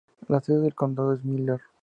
[0.29, 1.61] La sede del condado es Miller.